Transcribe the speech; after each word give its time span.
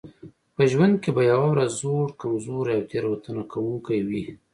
په 0.55 0.63
ژوند 0.71 0.95
کې 1.03 1.11
به 1.15 1.21
یوه 1.31 1.47
ورځ 1.51 1.71
زوړ 1.81 2.07
کمزوری 2.21 2.73
او 2.77 2.83
تېروتنه 2.91 3.43
کوونکی 3.51 3.99
وئ. 4.07 4.23